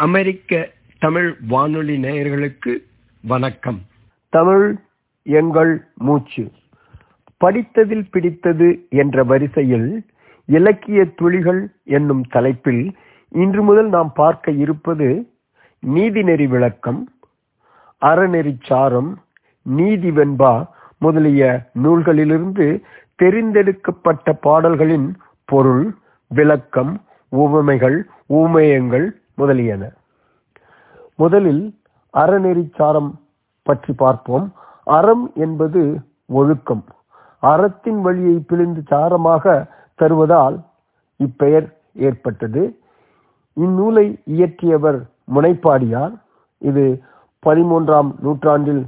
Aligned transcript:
அமெரிக்க 0.00 0.68
தமிழ் 0.98 1.36
வானொலி 1.48 1.96
நேயர்களுக்கு 1.98 2.72
வணக்கம். 3.24 3.80
தமிழ் 4.32 4.66
எங்கள் 5.22 5.72
மூச்சு. 5.98 6.44
படித்ததில் 7.40 8.06
பிடித்தது 8.10 8.68
என்ற 8.88 9.24
வரிசையில் 9.24 9.88
இலக்கிய 10.48 11.04
துளிகள் 11.04 11.60
என்னும் 11.84 12.24
தலைப்பில் 12.28 12.82
இன்று 13.28 13.62
முதல் 13.62 13.88
நாம் 13.88 14.12
பார்க்க 14.12 14.50
இருப்பது 14.50 15.08
நீதிநெறி 15.82 16.48
விளக்கம் 16.48 17.00
அறநெறி 18.02 18.54
சாரம் 18.62 19.10
நீதி 19.66 20.10
வெண்பா 20.10 20.54
முதலிய 20.98 21.42
நூல்களிலிருந்து 21.82 22.66
தெரிந்தெடுக்கப்பட்ட 23.22 24.32
பாடல்களின் 24.40 25.08
பொருள் 25.44 25.94
விளக்கம் 26.30 26.92
உவமைகள் 27.32 27.98
ஊமேயங்கள் 28.30 29.06
முதலியன. 29.40 29.84
முதலில் 31.14 31.62
அறநெறி 32.12 32.62
சாரம் 32.74 33.10
பற்றி 33.62 33.92
பார்ப்போம். 33.92 34.46
அறம் 34.84 35.24
என்பது 35.34 35.82
ஒழுக்கம். 36.26 36.84
அறத்தின் 37.38 38.00
வழியை 38.00 38.36
பிழிந்து 38.38 38.82
சாரமாக 38.90 39.68
தருவதால் 39.98 40.56
இப்பெயர் 41.18 41.68
ஏற்பட்டது. 42.06 42.62
இந்நூலை 43.60 44.06
இயற்றியவர் 44.24 44.98
முனைப்பாடியார். 45.34 46.14
இது 46.58 46.84
பதிமூன்றாம் 47.46 48.10
நூற்றாண்டில் 48.20 48.84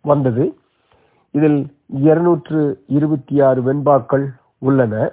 வந்தது. 0.00 0.44
இதில் 1.30 1.60
இருநூற்று 1.86 2.60
இருபத்தி 2.86 3.40
ஆறு 3.40 3.60
வெண்பாக்கள் 3.62 4.26
உள்ளன. 4.58 5.12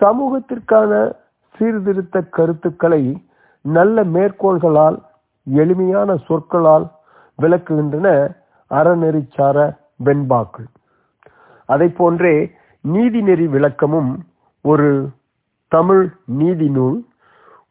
சமூகத்திற்கான 0.00 1.12
சீர்திருத்த 1.56 2.20
கருத்துக்களை 2.20 3.02
நல்ல 3.74 4.04
மேற்கோள்களால் 4.04 4.96
எளிமையான 5.46 6.16
சொற்களால் 6.26 6.86
விளக்குகின்றன 7.38 8.08
அறநெறிச்சார 8.70 9.56
வெண்பாக்கள். 10.04 10.68
அதை 11.68 11.88
போன்றே 11.88 12.34
நீதிநெறி 12.84 13.46
விளக்கமும் 13.54 14.10
ஒரு 14.64 14.88
தமிழ் 15.72 16.04
நீதி 16.40 16.68
நூல் 16.68 16.98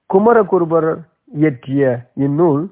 குமரகுருபர் 0.09 0.89
இயற்றிய 1.31 1.83
இந்நூல் 2.25 2.64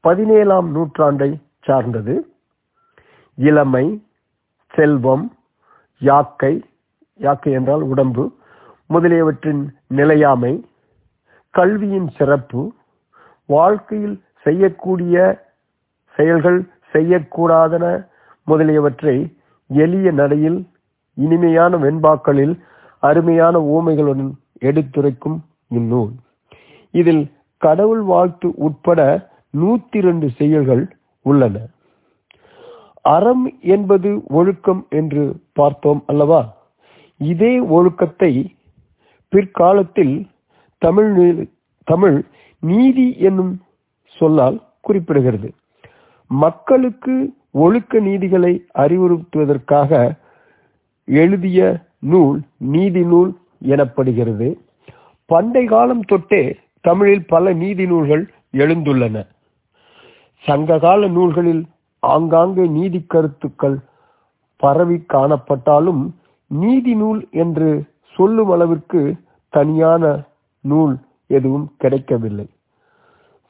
பதினேழாம் 0.00 0.68
நூற்றாண்டை 0.76 1.30
சார்ந்தது. 1.60 2.14
இளமை 3.38 3.86
செல்வம் 4.74 5.24
யாக்கை 6.00 6.54
யாக்கை 7.20 7.52
என்றால் 7.52 7.82
உடம்பு 7.82 8.24
முதலியவற்றின் 8.90 9.62
நிலையாமை 9.86 10.52
கல்வியின் 11.54 12.08
சிறப்பு 12.16 12.72
வாழ்க்கையில் 13.46 14.22
செய்யக்கூடிய 14.40 15.44
செயல்கள் 16.16 16.68
செய்யக்கூடாதன 16.92 18.06
முதலியவற்றை 18.44 19.36
எளிய 19.68 20.10
நடையில் 20.10 20.68
இனிமையான 21.14 21.76
வெண்பாக்களில் 21.76 22.54
அருமையான 22.98 23.58
ஓமைகளுடன் 23.58 24.32
எடுத்துரைக்கும் 24.58 25.38
இந்நூல். 25.68 26.12
இதில் 26.90 27.32
கடவுள் 27.56 28.00
வாழ்த்து 28.00 28.52
உட்பட 28.56 29.28
நூத்தி 29.56 29.96
இரண்டு 29.96 30.30
செயல்கள் 30.30 30.96
உள்ளன. 31.22 31.56
அறம் 33.02 33.58
என்பது 33.60 34.22
ஒழுக்கம் 34.28 34.86
என்று 34.88 35.40
பார்த்தோம் 35.52 36.02
அல்லவா? 36.06 36.54
இதே 37.16 37.60
ஒழுக்கத்தை 37.60 38.56
பிற்காலத்தில் 39.28 40.30
தமிழ் 40.84 41.10
தமிழ் 41.88 42.16
நீதி 42.62 43.06
என்னும் 43.28 43.52
சொல்லால் 44.16 44.58
குறிப்பிடுகிறது. 44.88 45.48
மக்களுக்கு 46.30 47.14
ஒழுக்க 47.64 48.00
நீதிகளை 48.08 48.52
அறிவுறுத்துவதற்காக 48.82 49.90
எழுதிய 51.08 51.60
நூல் 52.12 52.38
நீதி 52.74 53.02
நூல் 53.12 53.30
எனப்படுகிறது. 53.72 54.48
பண்டை 55.30 55.64
காலம் 55.64 56.04
தொட்டே 56.04 56.42
தமிழில் 56.84 57.24
பல 57.26 57.52
நீதி 57.62 57.84
நூல்கள் 57.86 58.24
எழுந்துள்ளன. 58.62 59.16
சங்ககால 60.44 61.08
நூல்களில் 61.16 61.62
ஆங்காங்கே 62.02 62.64
நீதி 62.78 63.00
கருத்துக்கள் 63.06 63.76
பரவி 64.60 64.98
காணப்பட்டாலும் 65.12 66.02
நீதி 66.50 66.94
நூல் 66.94 67.20
என்று 67.42 67.68
சொல்லும் 68.16 68.50
அளவிற்கு 68.50 69.02
தனியான 69.52 70.10
நூல் 70.70 70.94
எதுவும் 71.26 71.66
கிடைக்கவில்லை. 71.78 72.46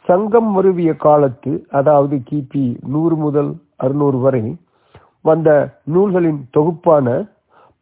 சங்கம் 0.06 0.50
வருவிய 0.56 0.96
காலத்து 0.96 1.52
அதாவது 1.70 2.16
கிபி 2.30 2.64
நூறு 2.94 3.16
முதல் 3.16 3.50
அறுநூறு 3.76 4.18
வரை 4.18 4.44
வந்த 5.28 5.48
நூல்களின் 5.94 6.40
தொகுப்பான 6.56 7.06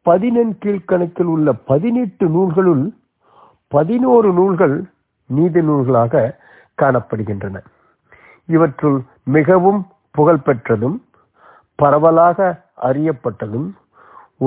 பதினெண் 0.06 0.54
கீழ்கணக்கில் 0.62 1.30
உள்ள 1.34 1.52
பதினெட்டு 1.70 2.26
நூல்களுள் 2.28 2.84
பதினோரு 3.72 4.32
நூல்கள் 4.32 4.76
நீதி 5.30 5.60
நூல்களாக 5.60 6.22
காணப்படுகின்றன. 6.82 7.56
இவற்றுள் 8.48 8.98
மிகவும் 9.36 9.80
புகழ்பெற்றதும் 10.18 10.96
பரவலாக 11.74 12.38
அறியப்பட்டதும் 12.88 13.68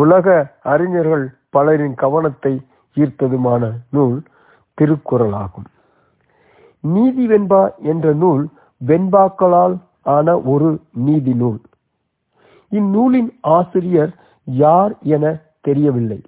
உலக 0.01 0.27
அறிஞர்கள் 0.73 1.25
பலரின் 1.49 1.95
கவனத்தை 1.95 2.53
ஈர்த்ததுமான 2.97 3.71
நூல் 3.89 4.17
திருக்குறளாகும். 4.81 5.65
நீதி 6.79 7.27
வெண்பா 7.27 7.69
என்ற 7.77 8.13
நூல் 8.13 8.47
வெண்பாக்களால் 8.85 9.77
ஆன 10.01 10.39
ஒரு 10.39 10.79
நீதி 10.93 11.33
நூல். 11.33 11.61
இந்நூலின் 12.69 13.37
ஆசிரியர் 13.41 14.15
யார் 14.43 14.95
என 15.01 15.41
தெரியவில்லை. 15.61 16.21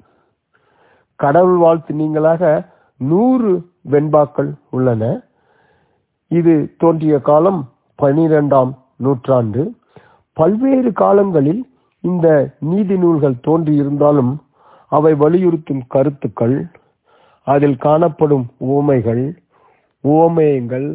கடவுள் 1.16 1.58
வாழ்த்து 1.58 1.96
நீங்களாக 1.96 2.66
நூறு 2.98 3.70
வெண்பாக்கள் 3.90 4.54
உள்ளன. 4.70 5.22
இது 6.28 6.76
தோன்றிய 6.78 7.20
காலம் 7.20 7.70
பனிரெண்டாம் 8.02 8.74
நூற்றாண்டு. 8.96 9.76
பல்வேறு 10.34 10.92
காலங்களில் 10.92 11.70
இந்த 12.00 12.56
நீதி 12.60 12.98
நூல்கள் 12.98 13.34
தோன்றியிருந்தாலும் 13.34 14.38
அவை 14.88 15.14
வலியுறுத்தும் 15.14 15.82
கருத்துக்கள் 15.88 16.68
அதில் 17.48 17.78
காணப்படும் 17.78 18.46
உவமைகள் 18.58 19.26
ஓமயங்கள் 20.04 20.88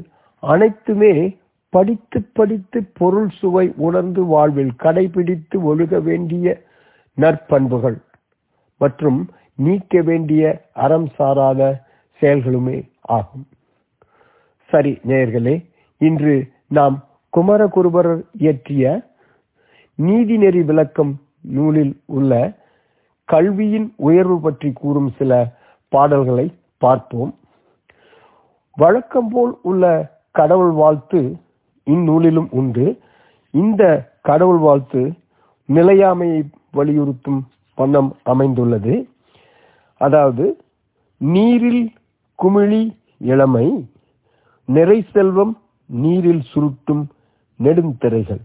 அனைத்துமே 0.43 1.13
படித்து 1.73 2.23
படித்து 2.33 2.79
பொருள் 2.99 3.29
சுவை 3.29 3.73
உணர்ந்து 3.77 4.25
வாழ்வில் 4.25 4.73
கடைபிடித்து 4.79 5.57
ஒழுக 5.71 6.03
வேண்டிய 6.03 6.63
நற்பண்புகள் 7.19 7.99
மற்றும் 8.81 9.21
நீக்க 9.57 10.01
வேண்டிய 10.01 10.43
அறம் 10.73 11.09
சாராத 11.17 11.61
செயல்களுமே 12.23 12.79
ஆகும். 13.01 13.47
சரி 14.71 14.93
நேயர்களே 15.07 15.55
இன்று 15.99 16.35
நாம் 16.69 16.97
குமரகுருபரர் 17.37 18.23
இயற்றிய 18.39 18.85
நீதிநெறி 19.99 20.65
விளக்கம் 20.65 21.13
நூலில் 21.41 21.95
உள்ள 22.07 22.33
கல்வியின் 23.25 23.89
உயர்வு 23.97 24.41
பற்றி 24.41 24.73
கூறும் 24.73 25.11
சில 25.19 25.59
பாடல்களை 25.95 26.47
பார்ப்போம். 26.79 27.33
வழக்கம் 28.77 29.29
போல் 29.29 29.55
உள்ள 29.63 29.85
கடவுள் 30.31 30.71
வாழ்த்து 30.71 31.21
இந்நூலிலும் 31.85 32.51
உண்டு. 32.51 32.87
இந்த 33.51 33.83
கடவுள் 34.23 34.61
வாழ்த்து 34.67 35.13
நிலையாமையை 35.69 36.41
வலியுறுத்தும் 36.73 37.41
வண்ணம் 37.77 38.11
அமைந்துள்ளது. 38.23 38.95
அதாவது 40.01 40.45
நீரில் 41.17 41.93
குமிழி 42.43 42.83
இளமை 43.19 43.67
நிறை 44.65 44.99
செல்வம் 45.13 45.55
நீரில் 45.87 46.45
சுருட்டும் 46.53 47.05
நெடுந்திரைகள். 47.59 48.45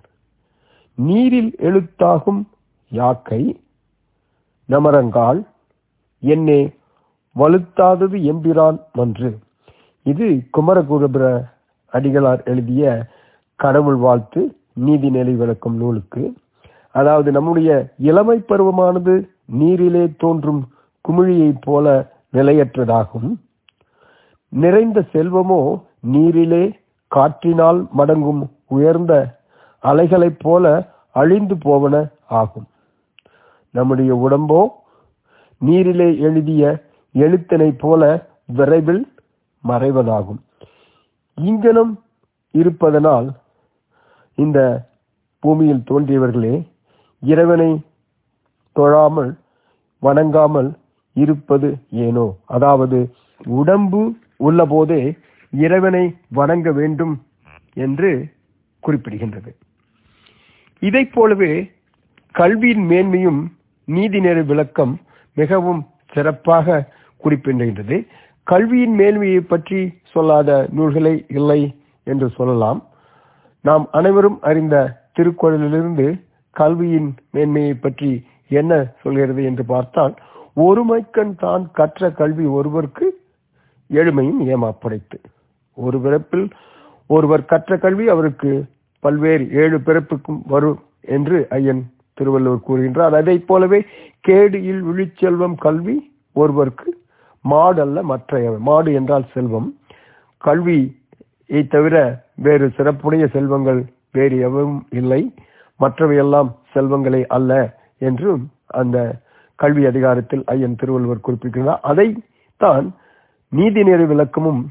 நீரில் 0.95 1.51
எழுத்தாகும் 1.59 2.41
யாக்கை 2.89 3.41
நமரங்கால் 4.69 5.41
என்னே 6.19 6.59
வலுத்தாதது 7.39 8.17
எம்பிரான் 8.31 8.79
மன்று. 8.93 9.37
இது 10.03 10.41
குமரகுருபுர 10.57 11.43
அடிகளார் 11.91 12.43
எழுதிய 12.45 13.05
கடவுள் 13.55 13.95
வாழ்த்து 13.95 14.57
நீதி 14.73 15.09
நிலை 15.09 15.33
விளக்கும் 15.33 15.75
நூலுக்கு. 15.75 16.33
அதாவது 16.91 17.31
நம்முடைய 17.31 17.89
இளமை 17.97 18.37
பருவமானது 18.39 19.29
நீரிலே 19.45 20.13
தோன்றும் 20.17 20.61
குமிழியைப் 21.09 21.61
போல 21.61 22.11
நிலையற்றதாகும். 22.33 23.29
நிறைந்த 24.49 25.03
செல்வமோ 25.13 25.81
நீரிலே 25.99 26.63
காற்றினால் 27.07 27.87
மடங்கும் 27.97 28.41
உயர்ந்த 28.67 29.13
அலைகளைப் 29.83 30.39
போல 30.39 30.93
அழிந்து 31.11 31.55
போவன 31.55 32.09
ஆகும். 32.27 32.67
நம்முடைய 33.71 34.15
உடம்போ 34.15 34.61
நீரிலே 35.57 36.19
எழுதிய 36.19 36.83
எழுத்தினை 37.15 37.69
போல 37.77 38.01
விரைவில் 38.45 39.03
மறைவதாகும். 39.63 40.41
இங்கனம் 41.37 41.93
இருப்பதனால் 42.51 43.27
இந்த 44.37 44.59
பூமியில் 45.39 45.83
தோன்றியவர்களே 45.89 46.55
இறைவனை 47.23 47.69
தொழாமல் 48.75 49.31
வணங்காமல் 50.03 50.69
இருப்பது 51.15 51.69
ஏனோ? 51.89 52.25
அதாவது 52.45 52.99
உடம்பு 53.59 54.01
உள்ள 54.37 54.65
போதே 54.65 55.01
இறைவனை 55.51 56.05
வணங்க 56.29 56.71
வேண்டும் 56.71 57.13
என்று 57.73 58.11
குறிப்பிடுகின்றது. 58.83 59.51
இதைப் 60.81 61.13
போலவே 61.13 61.51
கல்வியின் 62.35 62.85
மேன்மையும் 62.89 63.41
நீதிநெறி 63.87 64.45
விளக்கம் 64.45 64.93
மிகவும் 65.37 65.81
சிறப்பாக 66.13 66.67
குறிப்பிடுகின்றது. 67.25 67.97
கல்வியின் 68.47 68.95
மேன்மையை 68.99 69.41
பற்றி 69.53 69.79
சொல்லாத 70.13 70.49
நூல்களே 70.77 71.15
இல்லை 71.37 71.61
என்று 72.07 72.27
சொல்லலாம். 72.37 72.79
நாம் 73.65 73.85
அனைவரும் 73.99 74.37
அறிந்த 74.49 74.75
திருக்குறளிலிருந்து 75.17 76.07
கல்வியின் 76.55 77.09
மேன்மையை 77.35 77.75
பற்றி 77.85 78.11
என்ன 78.59 78.73
சொல்கிறது 79.03 79.41
என்று 79.49 79.63
பார்த்தால் 79.73 80.13
ஒருமைக்கண் 80.65 81.33
தான் 81.43 81.63
கற்ற 81.77 82.09
கல்வி 82.19 82.45
ஒருவருக்கு 82.57 83.05
எழுமையும் 83.89 84.41
ஏமாப்படைத்து. 84.53 85.17
ஒரு 85.77 85.97
பிறப்பில் 86.05 86.45
ஒருவர் 87.09 87.49
கற்ற 87.51 87.77
கல்வி 87.85 88.05
அவருக்கு 88.13 88.51
பல்வேறு 89.03 89.45
ஏழு 89.61 89.77
பிறப்புக்கும் 89.87 90.39
வரும் 90.53 90.79
என்று 91.15 91.37
ஐயன் 91.57 91.81
திருவள்ளுவர் 92.17 92.67
கூறுகின்றார். 92.67 93.15
அதை 93.21 93.35
போலவே 93.49 93.79
கேடியில் 94.27 94.83
விழிச்செல்வம் 94.89 95.57
கல்வி 95.65 95.97
ஒருவருக்கு 96.35 96.89
மாடு 97.51 97.79
அல்ல 97.85 97.97
மற்ற 98.11 98.39
மாடு 98.67 98.91
என்றால் 98.99 99.31
செல்வம். 99.33 99.69
கல்வியை 100.43 101.61
தவிர 101.73 101.95
வேறு 102.45 102.65
சிறப்புடைய 102.77 103.25
செல்வங்கள் 103.35 103.81
வேறு 104.17 104.37
எவரும் 104.47 104.79
இல்லை. 104.99 105.21
மற்றவையெல்லாம் 105.79 106.49
செல்வங்களே 106.73 107.21
அல்ல 107.37 107.51
என்றும் 108.07 108.43
அந்த 108.81 108.97
கல்வி 109.59 109.83
அதிகாரத்தில் 109.85 110.43
ஐயன் 110.53 110.77
திருவள்ளுவர் 110.79 111.25
குறிப்பிடுகிறார். 111.25 111.81
அதை 111.91 112.07
தான் 112.63 112.85
நீதிநெறி 113.51 114.05
விளக்கமும் 114.11 114.61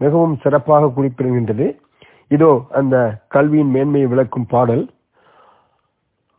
மிகவும் 0.00 0.36
சிறப்பாக 0.42 0.92
குறிப்பிடுகின்றது. 0.96 1.66
இதோ 2.28 2.50
அந்த 2.80 2.96
கல்வியின் 3.28 3.72
மேன்மையை 3.74 4.08
விளக்கும் 4.12 4.46
பாடல். 4.52 4.84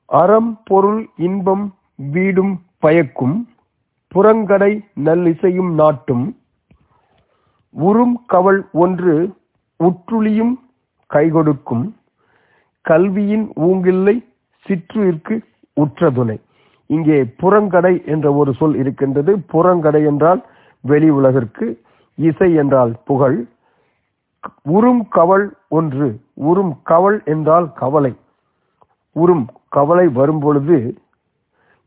அறம் 0.09 0.51
பொருள் 0.69 1.01
இன்பம் 1.27 1.65
வீடும் 2.15 2.53
பயக்கும். 2.79 3.35
புறங்கடை 4.13 4.83
நல்லிசையும் 4.95 5.71
நாட்டும் 5.73 6.37
உறும் 7.69 8.25
கவள் 8.25 8.69
ஒன்று 8.71 9.35
உற்றுளியும் 9.79 10.53
கைகொடுக்கும். 11.13 11.93
கல்வியின் 12.81 13.51
ஊங்கில்லை 13.55 14.25
சிற்றுயிர்க்கு 14.65 15.39
உற்றதுணை. 15.73 16.39
இங்கே 16.85 17.23
புறங்கடை 17.23 18.05
என்ற 18.05 18.33
ஒரு 18.33 18.53
சொல் 18.53 18.75
இருக்கின்றது. 18.75 19.37
புறங்கடை 19.37 20.05
என்றால் 20.05 20.45
வெளி 20.81 21.09
உலகிற்கு 21.09 21.81
இசை 22.15 22.53
என்றால் 22.53 22.95
புகழ். 23.05 23.47
உறும் 24.61 25.07
கவல் 25.09 25.57
ஒன்று 25.67 26.19
உறும் 26.33 26.79
கவல் 26.83 27.23
என்றால் 27.23 27.73
கவலை. 27.73 28.15
உறும் 29.11 29.47
கவலை 29.69 30.07
வரும்பொழுது 30.07 30.97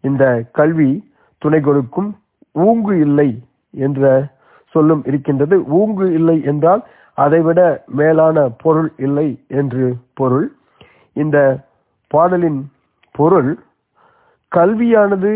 இந்த 0.00 0.48
கல்வி 0.52 1.05
துணை 1.38 1.60
கொடுக்கும் 1.60 2.10
ஊங்கு 2.54 2.94
இல்லை 3.00 3.28
என்ற 3.70 4.28
சொல்லும் 4.74 5.02
இருக்கின்றது. 5.04 5.56
ஊங்கு 5.78 6.06
இல்லை 6.12 6.36
என்றால் 6.44 6.82
அதைவிட 7.14 7.60
மேலான 7.86 8.48
பொருள் 8.62 8.92
இல்லை 8.96 9.28
என்று 9.48 9.84
பொருள். 10.14 10.46
இந்த 11.12 11.38
பாடலின் 12.06 12.60
பொருள் 13.10 13.50
கல்வியானது 14.52 15.32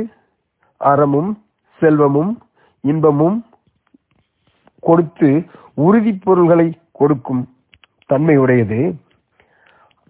அறமும் 0.77 1.31
செல்வமும் 1.81 2.33
இன்பமும் 2.85 3.39
கொடுத்து 4.81 5.31
உறுதி 5.75 6.13
பொருள்களை 6.13 6.67
கொடுக்கும் 6.93 7.43
தன்மையுடையது. 8.13 8.81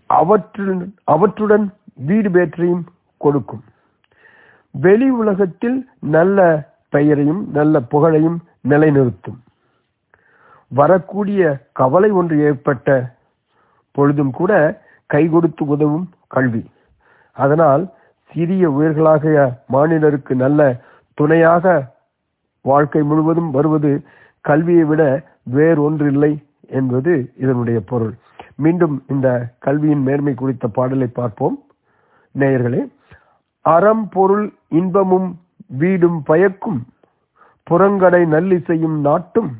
அவற்றுடன் 0.06 0.94
அவற்றுடன் 1.04 1.66
வீடு 1.94 2.30
பேற்றையும் 2.30 2.84
கொடுக்கும். 3.16 3.62
வெளி 4.70 5.10
உலகத்தில் 5.10 5.88
நல்ல 6.00 6.68
பெயரையும் 6.88 7.48
நல்ல 7.52 7.80
புகழையும் 7.80 8.38
நிலைநிறுத்தும். 8.68 9.38
வரக்கூடிய 10.68 11.68
கவலை 11.72 12.10
ஒன்று 12.10 12.40
ஏற்பட்ட 12.40 13.14
பொழுதும் 13.92 14.30
கூட 14.30 14.82
கை 15.06 15.28
கொடுத்து 15.28 15.66
உதவும் 15.66 16.10
கல்வி. 16.26 16.70
அதனால் 17.32 17.88
சிறிய 18.32 18.70
உயிர்களாகிய 18.70 19.58
மாநிலருக்கு 19.72 20.34
நல்ல 20.34 20.80
துணையாக 21.14 21.94
வாழ்க்கை 22.62 23.02
முழுவதும் 23.02 23.50
வருவது 23.50 24.02
கல்வியை 24.40 24.84
விட 24.84 25.22
வேறொன்றில்லை 25.54 26.44
என்பது 26.66 27.32
இதனுடைய 27.36 27.80
பொருள். 27.80 28.14
மீண்டும் 28.54 29.04
இந்த 29.06 29.46
கல்வியின் 29.58 30.02
மேன்மை 30.02 30.34
குறித்த 30.34 30.68
பாடலை 30.68 31.06
பார்ப்போம். 31.06 31.62
நேயர்களே 32.38 32.90
அறம் 33.60 34.08
பொருள் 34.08 34.52
இன்பமும் 34.68 35.40
வீடும் 35.66 36.22
பயக்கும். 36.22 36.86
புறங்கடை 37.70 38.26
நல்லிசையும் 38.26 39.00
நாட்டும். 39.00 39.50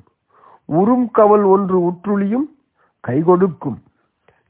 உறும் 0.64 1.10
கவல் 1.10 1.42
ஒன்று 1.42 1.90
உற்றுளியும் 1.90 2.46
கைகொடுக்கும். 3.08 3.78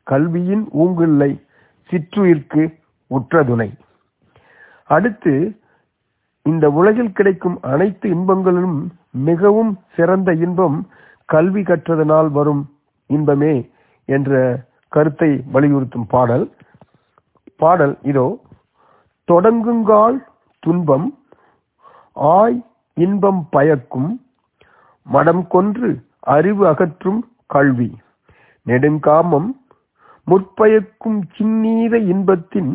கல்வியின் 0.03 0.69
ஊங்கில்லை 0.79 1.43
சிற்றுயிர்க்கு 1.91 2.79
உற்றதுணை. 3.07 3.73
அடுத்து 4.85 5.61
இந்த 6.43 6.71
உலகில் 6.71 7.13
கிடைக்கும் 7.13 7.59
அனைத்து 7.63 8.15
இன்பங்களிலும் 8.15 8.89
மிகவும் 9.11 9.79
சிறந்த 9.97 10.33
இன்பம் 10.33 10.89
கல்வி 11.25 11.63
கற்றதனால் 11.63 12.31
வரும் 12.31 12.71
இன்பமே 13.07 13.71
என்ற 14.05 14.63
கருத்தை 14.89 15.45
வலியுறுத்தும் 15.53 16.07
பாடல். 16.07 16.51
பாடல் 17.57 17.99
இதோ. 18.03 18.39
தொடங்குங்கால் 19.31 20.19
துன்பம் 20.63 21.09
ஆய் 22.37 22.59
இன்பம் 23.05 23.43
பயக்கும் 23.55 24.11
மடம் 25.07 25.45
கொன்று 25.55 25.89
அறிவு 26.35 26.63
அகற்றும் 26.71 27.21
கல்வி. 27.55 27.91
நெடுங்காமம் 28.67 29.49
முற்பயக்கும் 30.27 31.21
சின்னீர 31.37 31.93
இன்பத்தின் 32.13 32.73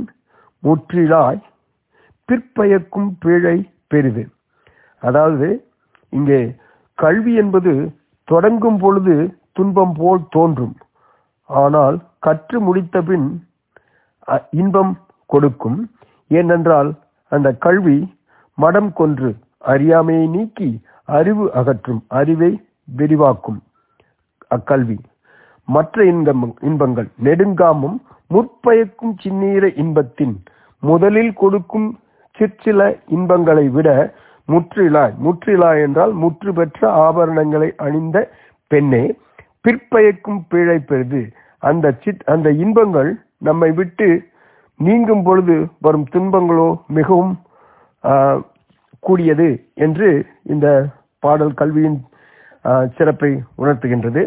முற்றிலாய் 0.64 1.42
பிற்பயக்கும் 2.30 3.10
பிழை 3.24 3.58
பெரிது. 3.92 4.24
அதாவது 5.02 5.50
இங்கே 6.10 6.42
கல்வி 6.98 7.34
என்பது 7.42 7.74
தொடங்கும் 8.28 8.80
பொழுது 8.84 9.16
துன்பம் 9.58 9.94
போல் 10.00 10.24
தோன்றும். 10.36 10.76
ஆனால் 11.50 11.98
கற்று 12.26 12.58
முடித்த 12.68 13.02
பின் 13.10 13.28
இன்பம் 14.62 14.94
கொடுக்கும். 15.34 15.80
ஏனென்றால் 16.28 16.94
அந்த 17.28 17.52
கல்வி 17.52 18.18
மடம் 18.56 18.94
கொன்று 18.94 19.36
அறியாமையை 19.58 20.28
நீக்கி 20.28 20.82
அறிவு 21.06 21.54
அகற்றும் 21.54 22.04
அறிவை 22.08 22.68
விரிவாக்கும் 22.84 23.64
அக்கல்வி. 24.56 24.98
மற்ற 25.66 26.06
இன்பம் 26.06 26.56
இன்பங்கள் 26.62 27.08
நெடுங்காமும் 27.24 27.98
முற்பயக்கும் 28.28 29.16
சின்னீர 29.24 29.78
இன்பத்தின் 29.78 30.44
முதலில் 30.80 31.34
கொடுக்கும் 31.34 32.00
சிற்சில 32.32 32.98
இன்பங்களை 33.08 33.70
விட 33.70 34.14
முற்றிலாய் 34.48 35.14
முற்றிலாய் 35.24 35.82
என்றால் 35.82 36.12
முற்று 36.12 36.54
பெற்ற 36.54 36.90
ஆபரணங்களை 37.06 37.76
அணிந்த 37.78 38.32
பெண்ணே 38.68 39.16
பிற்பயக்கும் 39.62 40.46
பிழை 40.48 40.82
பெறுது. 40.88 41.32
அந்த 41.58 41.94
சித் 42.02 42.24
அந்த 42.26 42.52
இன்பங்கள் 42.52 43.22
நம்மை 43.38 43.72
விட்டு 43.72 44.28
நீங்கும் 44.80 45.24
பொழுது 45.24 45.56
வரும் 45.86 46.08
துன்பங்களோ 46.14 46.70
மிகவும் 46.98 47.34
கூடியது 49.08 49.50
என்று 49.86 50.10
இந்த 50.54 50.68
பாடல் 51.24 51.54
கல்வியின் 51.60 51.98
சிறப்பை 52.98 53.32
உணர்த்துகின்றது. 53.62 54.24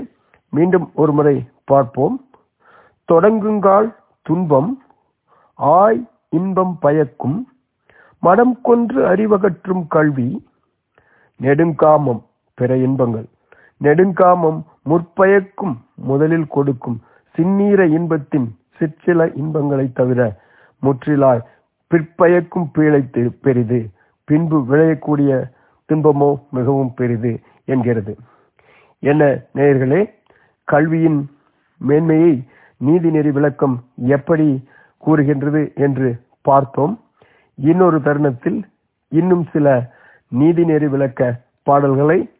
மீண்டும் 0.57 0.87
ஒரு 1.01 1.13
முறை 1.19 1.37
பார்ப்போம். 1.71 2.17
தொடங்குங்கால் 3.09 3.89
துன்பம் 4.27 4.71
ஆய் 5.59 6.01
இன்பம் 6.39 6.75
பயக்கும் 6.85 7.39
மனம் 8.23 8.55
கொன்று 8.69 9.01
அறிவகற்றும் 9.13 9.83
கல்வி 9.95 10.29
நெடுங்காமம் 11.41 12.23
பிற 12.59 12.71
இன்பங்கள். 12.87 13.27
நெடுங்காமம் 13.85 14.61
முற்பயக்கும் 14.91 15.75
முதலில் 16.09 16.49
கொடுக்கும் 16.55 16.99
சின்னீர 17.35 17.81
இன்பத்தின் 17.99 18.49
சிற்சில 18.79 19.27
இன்பங்களைத் 19.27 19.95
தவிர 19.95 20.41
முற்றிலாய் 20.83 21.45
பிற்பயக்கும் 21.87 22.71
பீழை 22.73 23.11
பெரிது. 23.43 23.91
பின்பு 24.25 24.65
விளையக்கூடிய 24.69 25.51
துன்பமோ 25.93 26.49
மிகவும் 26.51 26.95
பெரிது 26.95 27.41
என்கிறது. 27.65 28.17
என்ன 28.99 29.41
நேயர்களே 29.55 30.11
கல்வியின் 30.65 31.31
மேன்மையை 31.77 32.49
நீதிநெறி 32.87 33.31
விளக்கம் 33.31 33.85
எப்படி 33.97 34.69
கூறுகின்றது 34.99 35.73
என்று 35.75 36.21
பார்த்தோம். 36.43 37.01
இன்னொரு 37.55 38.03
தருணத்தில் 38.03 38.67
இன்னும் 39.09 39.47
சில 39.53 39.91
நீதிநெறி 40.39 40.87
விளக்க 40.87 41.41
பாடல்களை 41.63 42.31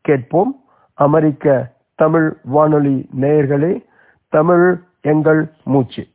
கேட்போம். 0.00 0.64
அமெரிக்க 0.94 1.72
தமிழ் 1.94 2.36
வானொலி 2.42 3.08
நேயர்களே 3.20 3.84
தமிழ் 4.28 4.80
எங்கள் 5.02 5.52
மூச்சு. 5.64 6.08